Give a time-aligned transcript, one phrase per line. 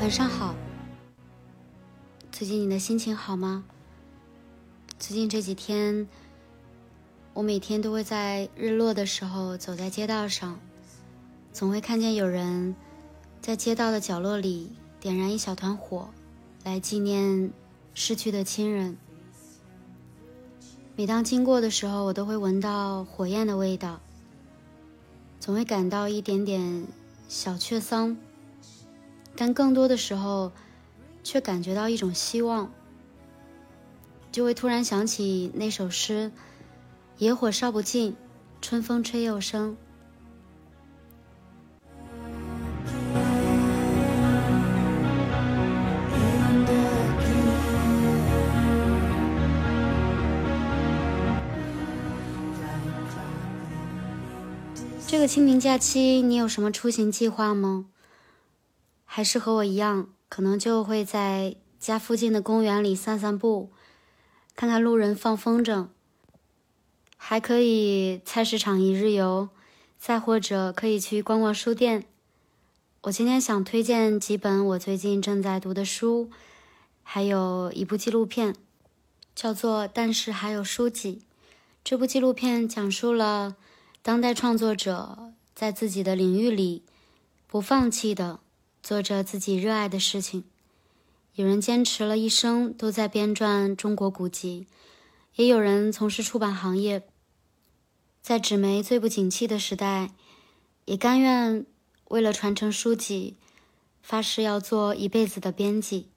[0.00, 0.54] 晚上好。
[2.30, 3.64] 最近你的心情好吗？
[4.98, 6.06] 最近这几天
[7.34, 10.58] 我每天都会在日落的时候走在街道上
[11.52, 12.76] 总会看见有人
[13.40, 14.70] 在街道的角落里
[15.00, 16.08] 点燃一小团火
[16.64, 17.52] 来纪念
[17.94, 18.96] 逝去的亲人。
[20.94, 24.00] 每当经过的时候，我都会闻到火焰的味道，
[25.40, 26.86] 总会感到一点点
[27.28, 28.16] 小雀丧，
[29.34, 30.52] 但更多的时候，
[31.24, 32.70] 却感觉到一种希望。
[34.30, 36.32] 就会突然想起那首诗
[37.18, 38.16] ：“野火烧不尽，
[38.60, 39.76] 春风吹又生。”
[55.22, 57.86] 个清明假期，你有什么出行计划吗？
[59.04, 63.70] 还是和我一样，可能就会在家附近的公园里散散步，
[64.56, 65.86] 看看路人放风筝，
[67.16, 69.48] 还可以菜市场一日游，
[69.96, 72.04] 再或者可以去逛逛书店。
[73.02, 76.30] 我今天想推荐几本我最近正在读的书，
[77.04, 78.56] 还有一部纪录片，
[79.36, 81.20] 叫做《但是还有书籍》。
[81.84, 83.54] 这部纪录片讲述了。
[84.04, 86.82] 当代创作者在自己的领域里
[87.46, 88.40] 不放弃的
[88.82, 90.42] 做着自己热爱的事情。
[91.34, 94.66] 有人坚持了一生都在编撰中国古籍，
[95.36, 97.06] 也有人从事出版行业，
[98.20, 100.10] 在纸媒最不景气的时代，
[100.84, 101.64] 也甘愿
[102.08, 103.36] 为了传承书籍，
[104.02, 106.08] 发誓要做一辈子的编辑。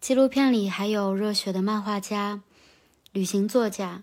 [0.00, 2.42] 纪录片里还有热血的漫画家、
[3.12, 4.02] 旅行作家。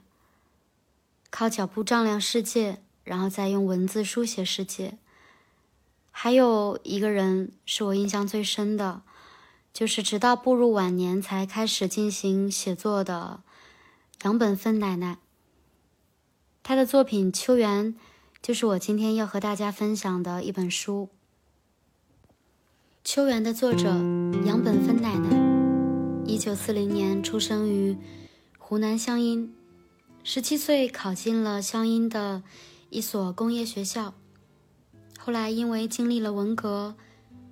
[1.37, 4.97] 靠脚步丈量世界，然后再用文字书写世界。
[6.09, 9.01] 还有一个人是我印象最深的，
[9.73, 13.41] 就是直到步入晚年才开始进行写作的
[14.23, 15.17] 杨本芬奶奶。
[16.63, 17.93] 她的作品《秋园》
[18.41, 21.09] 就是我今天要和大家分享的一本书。
[23.03, 23.89] 《秋园》的作者
[24.45, 27.97] 杨本芬奶奶，一九四零年出生于
[28.57, 29.53] 湖南湘阴。
[30.27, 32.41] 十七岁考进了湘阴的
[32.89, 34.15] 一所工业学校，
[35.19, 36.95] 后来因为经历了文革，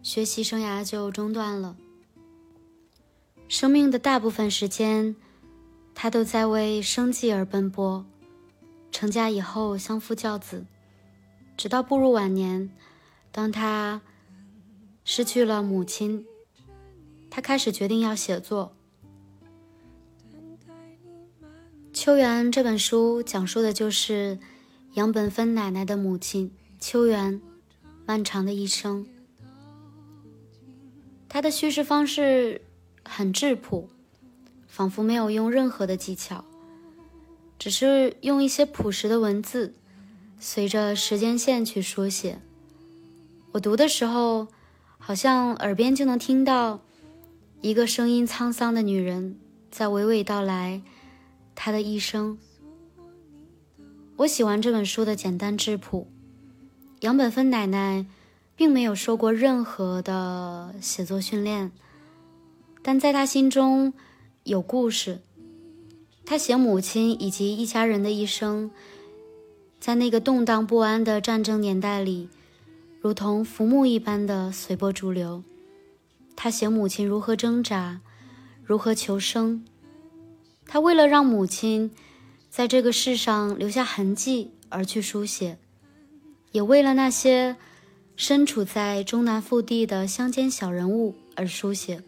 [0.01, 1.77] 学习生涯就中断了。
[3.47, 5.15] 生命的大部分时间，
[5.93, 8.03] 他都在为生计而奔波。
[8.91, 10.65] 成家以后相夫教子，
[11.55, 12.71] 直到步入晚年，
[13.31, 14.01] 当他
[15.05, 16.25] 失去了母亲，
[17.29, 18.73] 他开始决定要写作。
[21.93, 24.39] 《秋园》这本书讲述的就是
[24.95, 27.39] 杨本芬奶奶的母亲秋园
[28.07, 29.05] 漫长的一生。
[31.29, 32.61] 她的叙事方式
[33.05, 33.89] 很质朴，
[34.67, 36.43] 仿佛没有用任何的技巧，
[37.59, 39.75] 只是用一些朴实的文字，
[40.39, 42.39] 随着时间线去书写。
[43.51, 44.47] 我读的时候，
[44.97, 46.81] 好像耳边就能听到
[47.61, 49.37] 一个声音沧桑的女人
[49.69, 50.81] 在娓娓道来。
[51.55, 52.37] 他的一生，
[54.17, 56.07] 我喜欢这本书的简单质朴。
[57.01, 58.05] 杨本芬奶奶
[58.55, 61.71] 并没有受过任何的写作训练，
[62.81, 63.93] 但在她心中
[64.43, 65.21] 有故事。
[66.25, 68.71] 她写母亲以及一家人的一生，
[69.79, 72.29] 在那个动荡不安的战争年代里，
[73.01, 75.43] 如同浮木一般的随波逐流。
[76.35, 77.99] 她写母亲如何挣扎，
[78.63, 79.65] 如何求生。
[80.65, 81.91] 他为了让母亲
[82.49, 85.57] 在这个世上留下痕迹而去书写，
[86.51, 87.55] 也为了那些
[88.15, 92.01] 身处在中南腹地的乡间小人物而书写。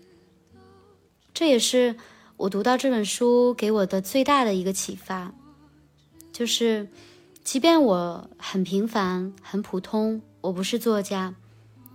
[1.34, 1.96] 这也是
[2.38, 5.34] 我读到这本书给我的最大的一个启发，
[6.32, 6.88] 就是，
[7.44, 11.36] 即便我很平凡、很普通，我不是作家，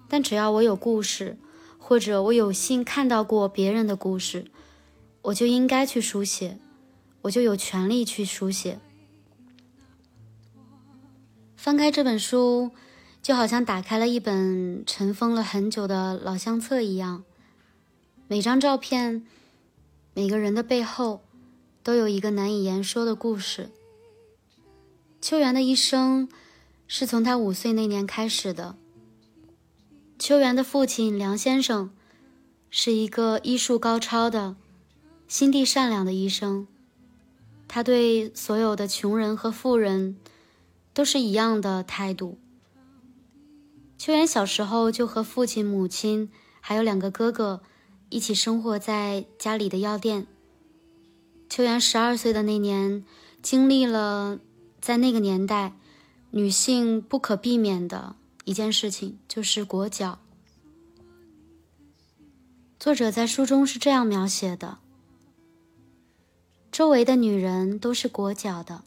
[0.09, 1.39] 但只要我有故事，
[1.79, 4.45] 或者我有幸看到过别人的故事。
[5.23, 6.59] 我就应该去书写，
[7.23, 8.79] 我就有权利去书写。
[11.57, 12.71] 翻开这本书，
[13.23, 17.23] 就好像打开了一本尘封了很久的老相册一样。
[18.29, 19.27] 每张照片，
[20.15, 21.21] 每个人的背后，
[21.83, 23.71] 都有一个难以言说的故事。
[25.21, 26.31] 秋园的一生，
[26.89, 28.77] 是从他五岁那年开始的。
[30.19, 31.91] 秋园的父亲梁先生，
[32.71, 34.57] 是一个医术高超的。
[35.31, 36.67] 心地善良的医生，
[37.69, 40.17] 他对所有的穷人和富人
[40.93, 42.37] 都是一样的态度。
[43.97, 47.63] 秋元小时候就和父亲、母亲还有两个哥哥
[48.09, 50.27] 一起生活在家里的药店。
[51.49, 53.05] 秋元十二岁的那年，
[53.41, 54.41] 经历了
[54.81, 55.77] 在那个年代
[56.33, 60.19] 女性不可避免的一件事情，就是裹脚。
[62.81, 64.79] 作者在书中是这样描写的：
[66.81, 68.81] 周围的女人都是裹脚的，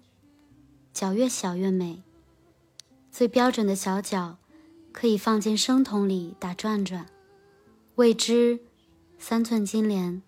[0.91, 2.01] 脚越小越美。
[3.11, 4.37] 最标准的小脚，
[4.91, 7.05] 可以放进生桶里打转转，
[7.93, 8.61] 未知
[9.19, 10.23] 三寸金莲。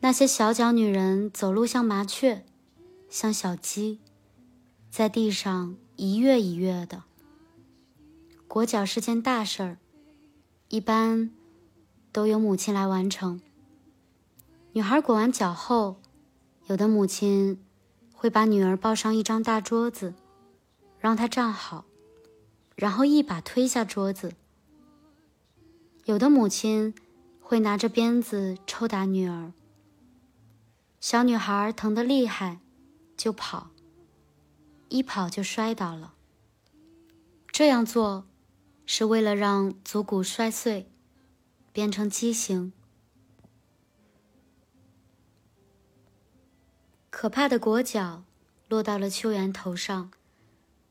[0.00, 2.44] 那些小脚女人走路像麻雀，
[3.08, 3.98] 像小鸡，
[4.90, 7.04] 在地上一跃一跃的。
[8.46, 9.78] 裹脚是件大事儿，
[10.68, 11.30] 一般。
[12.12, 13.40] 都由母亲来完成。
[14.72, 15.99] 女孩裹完脚后，
[16.70, 17.60] 有的母亲
[18.14, 20.14] 会把女儿抱上一张大桌子，
[21.00, 21.84] 让她站好，
[22.76, 24.34] 然后一把推下桌子。
[26.04, 26.94] 有的母亲
[27.40, 29.52] 会拿着鞭子抽打女儿。
[31.00, 32.60] 小女孩疼得厉害，
[33.16, 33.70] 就跑，
[34.90, 36.14] 一跑就摔倒了。
[37.50, 38.28] 这样做
[38.86, 40.88] 是为了让足骨摔碎。
[41.72, 42.72] 变成畸形，
[47.20, 48.24] 可怕的裹脚
[48.66, 50.10] 落到了秋元头上。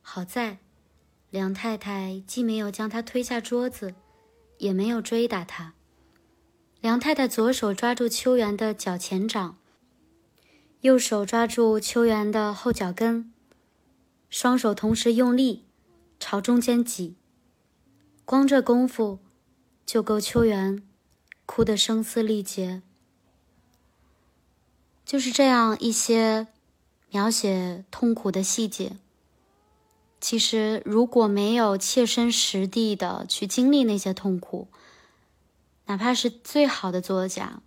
[0.04, 0.60] 好在
[1.32, 3.96] 梁太太既没有将他推下桌子，
[4.60, 5.74] 也没有追打他。
[6.82, 9.58] 梁太太左手抓住秋元的脚前掌，
[10.82, 13.34] 右手抓住秋元的后脚跟，
[14.30, 15.66] 双手同时用力
[16.20, 17.16] 朝中间挤。
[18.24, 19.18] 光这功夫。
[19.84, 20.84] 就够秋元
[21.48, 22.84] 哭得声嘶力竭。
[25.10, 26.46] 就是这样一些
[27.10, 28.96] 描写痛苦的细节。
[30.22, 34.68] 其实，如果没有切身实地的去经历那些痛苦，
[35.88, 37.64] 哪怕是最好的作家，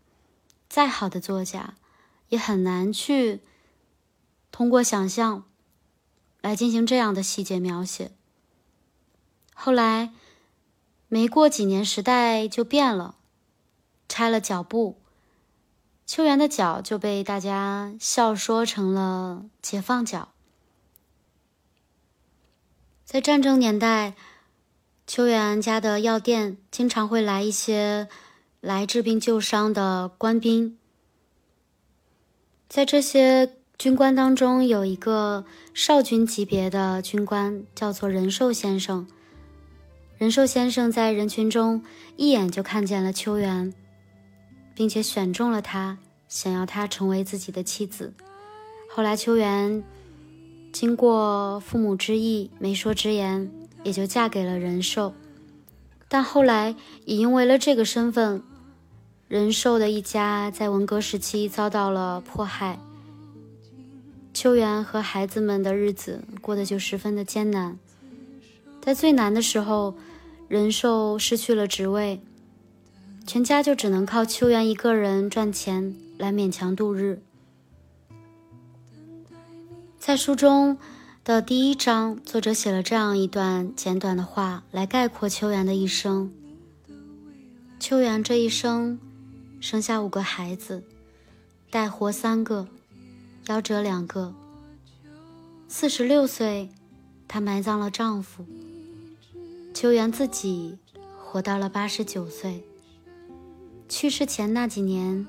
[0.69, 1.75] 再好的作家，
[2.29, 3.41] 也很难去
[4.53, 5.43] 通过想象
[6.43, 8.13] 来进行这样的细节描写。
[9.53, 10.15] 后来。
[11.09, 13.17] 没过几年，时代就变了，
[14.09, 15.02] 拆了脚步，
[16.13, 20.29] 秋元的脚就被大家笑说成了解放脚。
[23.07, 24.15] 在战争年代，
[25.07, 28.09] 秋元家的药店经常会来一些
[28.61, 30.77] 来治病救伤的官兵，
[32.69, 39.09] 在这些军官当中，有一个少军级别的军官，叫做仁寿先生。
[40.19, 41.83] 仁寿先生在人群中
[42.17, 43.73] 一眼就看见了秋元，
[44.75, 45.99] 并且选中了她，
[46.29, 48.13] 想要她成为自己的妻子。
[48.91, 49.83] 后来，秋元
[50.73, 53.51] 经过父母之意、媒妁之言，
[53.85, 55.15] 也就嫁给了仁寿。
[56.09, 56.75] 但后来
[57.05, 58.43] 也因为了这个身份，
[59.29, 62.79] 仁寿的一家在文革时期遭到了迫害，
[64.35, 67.79] 秋元和孩子们的日子过得就十分的艰难。
[68.81, 69.95] 在最难的时候。
[70.49, 72.21] 仁寿失去了职位，
[73.27, 77.23] 全家就只能靠秋元一个人赚钱来勉强度日。
[79.99, 80.77] 在书中
[81.25, 86.33] 的第一章，作者写了这样一段简短的话来概括秋元的一生。
[87.79, 88.99] 秋元这一生
[89.61, 90.83] 生下五个孩子，
[91.71, 92.67] 带活三个，
[93.47, 94.35] 夭折两个。
[95.69, 96.69] 四十六岁，
[97.27, 98.45] 她埋葬了丈夫。
[99.73, 100.77] 秋元自己
[101.19, 102.63] 活到了八十九岁。
[103.93, 105.27] 去世前那几年，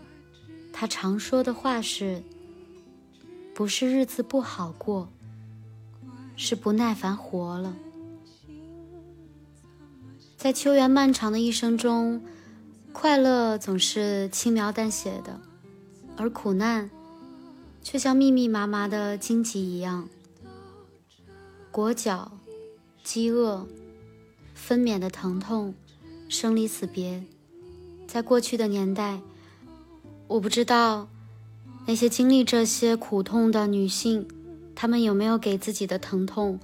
[0.72, 2.24] 他常说的话是
[3.54, 5.10] ：“不是日子不好过，
[6.38, 7.76] 是不耐烦活了。”
[10.38, 12.24] 在秋元漫长的一生中，
[12.94, 15.42] 快乐总是轻描淡写的，
[16.16, 16.90] 而苦难
[17.82, 20.08] 却像密密麻麻的荆棘一样。
[21.70, 22.32] 裹脚，
[23.04, 23.68] 饥饿。
[24.54, 25.76] 分娩的疼痛，
[26.30, 27.26] 生离死别，
[28.14, 29.20] 在过去的年代，
[30.28, 31.08] 我不知道
[31.88, 34.28] 那些经历这些苦痛的女性，
[34.76, 36.60] 她们有没有给自己的疼痛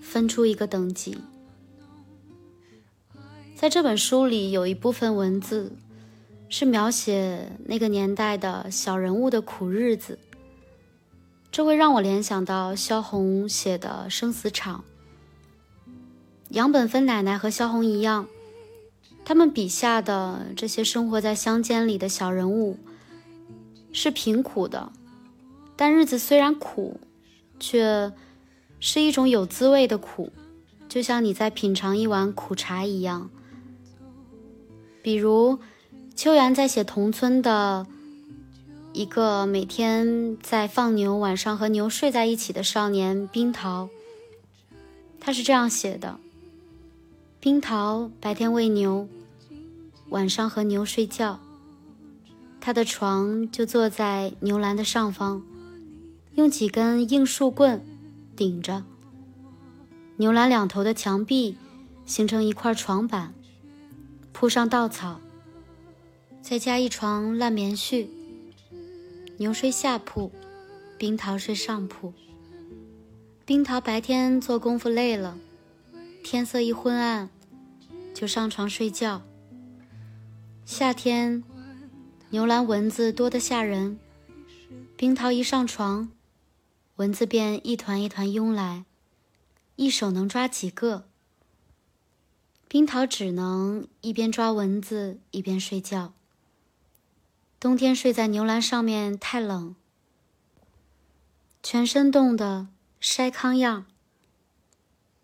[0.00, 1.16] 分出一个等级。
[3.54, 5.70] 在这本书里，有一部分文字
[6.48, 10.18] 是描写那个年代的小人物的苦日子，
[11.52, 14.82] 这会让我联想到萧红写的《生死场》。
[16.48, 18.26] 杨本芬奶奶和萧红一样，
[19.24, 22.78] 他们笔下的这些生活在乡间里的小人物
[23.92, 24.92] 是贫苦的，
[25.76, 27.00] 但日子虽然苦，
[27.60, 28.12] 却
[28.80, 30.32] 是一种有滋味的苦，
[30.88, 33.30] 就像你在品尝一碗苦茶一样。
[35.02, 35.58] 比如
[36.14, 37.86] 秋元在写同村的
[38.92, 43.88] 一个每天在放牛，晚上和牛睡在一起的少年冰桃。
[45.18, 46.18] 他是这样写的：
[47.42, 49.08] 冰桃白天喂牛，
[50.10, 51.40] 晚上和牛睡觉。
[52.60, 55.42] 他的床就坐在牛栏的上方，
[56.36, 57.84] 用几根硬树棍
[58.36, 58.84] 顶着。
[60.18, 61.56] 牛栏两头的墙壁
[62.06, 63.34] 形成一块床板，
[64.32, 65.20] 铺上稻草，
[66.40, 68.06] 再加一床烂棉絮。
[69.38, 70.30] 牛睡下铺，
[70.96, 72.12] 冰桃睡上铺。
[73.44, 75.36] 冰桃白天做功夫累了，
[76.22, 77.28] 天色一昏暗，
[78.14, 79.22] 就上床睡觉。
[80.64, 81.42] 夏天。
[82.30, 83.98] 牛栏蚊子多得吓人，
[84.96, 86.10] 冰桃一上床，
[86.96, 88.86] 蚊子便一团一团拥来，
[89.76, 91.04] 一手能抓几个。
[92.68, 96.14] 冰桃只能一边抓蚊子一边睡觉。
[97.60, 99.76] 冬天睡在牛栏上面太冷，
[101.62, 103.84] 全身冻得筛糠样。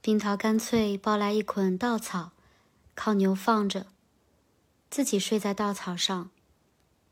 [0.08, 2.32] 樱桃干脆抱来一捆稻草，
[2.94, 3.88] 靠牛放着，
[4.88, 6.30] 自己睡在稻草上。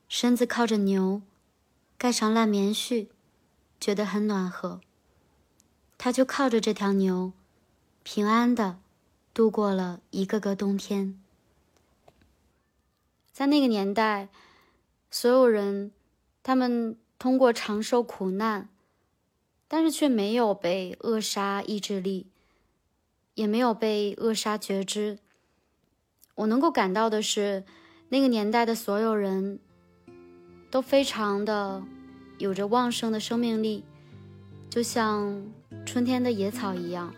[0.09, 1.21] 身子靠着牛，
[1.99, 3.09] 盖上烂棉絮，
[3.79, 4.81] 觉得很暖和。
[5.99, 7.35] 他就靠着这条牛，
[8.03, 8.79] 平安的
[9.35, 11.21] 度过了一个个冬天。
[13.31, 14.31] 在那个年代，
[15.11, 15.93] 所有人，
[16.43, 18.71] 他们通过长寿苦难，
[19.69, 22.29] 但是却没有被扼杀意志力，
[23.37, 25.21] 也没有被扼杀觉知。
[26.35, 27.63] 我能够感到的是，
[28.09, 29.61] 那个年代的所有人。
[30.69, 31.83] 都非常的
[32.39, 33.85] 有着旺盛的生命力，
[34.69, 35.41] 就像
[35.87, 37.15] 春天的野草一样。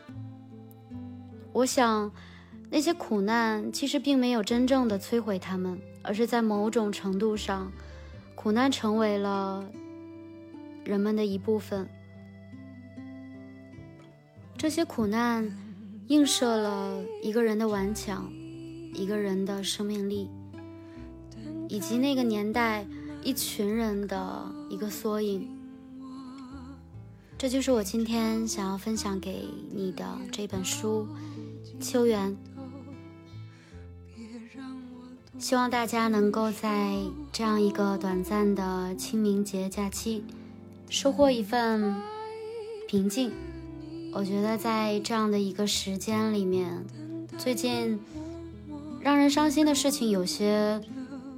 [1.52, 2.12] 我想，
[2.70, 7.72] 那些苦难其实并没有真正的摧毁他们，而是在某种程度上，
[8.36, 9.68] 苦难成为了
[10.84, 11.88] 人们的一部分。
[14.56, 15.50] 这些苦难
[16.08, 18.30] 映射了一个人的顽强，
[18.92, 20.28] 一个人的生命力，
[21.68, 22.86] 以及那个年代。
[23.20, 25.48] 一群人的一个缩影，
[27.36, 31.06] 这就是我今天想要分享给你的这本书
[31.84, 32.34] 《秋园》。
[35.38, 36.96] 希望大家能够在
[37.32, 40.22] 这样一个短暂的清明节假期，
[40.88, 42.00] 收获一份
[42.86, 43.32] 平静。
[44.12, 46.84] 我觉得在这样的一个时间里面，
[47.36, 47.98] 最近
[49.00, 50.80] 让人伤心的事情有些。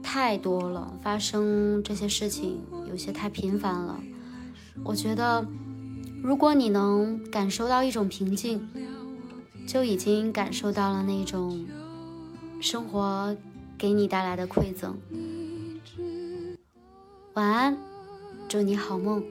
[0.02, 2.58] 太多了，发生这些事情
[2.88, 4.00] 有些太频繁了。
[4.82, 5.46] 我觉得，
[6.22, 8.66] 如果你能感受到一种平静，
[9.68, 11.64] 就已经感受到了那种
[12.62, 13.36] 生活
[13.76, 14.98] 给你带来的馈赠。
[17.34, 17.76] 晚安，
[18.48, 19.22] 祝你好梦。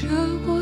[0.00, 0.08] 着
[0.46, 0.59] 我